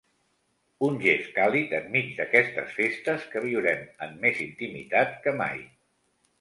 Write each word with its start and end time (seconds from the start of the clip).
Un 0.87 0.95
gest 1.03 1.29
càlid 1.35 1.75
enmig 1.81 2.09
d’aquestes 2.21 2.73
festes 2.79 3.29
que 3.35 3.45
viurem 3.45 3.87
en 4.09 4.19
més 4.27 4.43
intimitat 4.49 5.17
que 5.29 5.39
mai. 5.45 5.67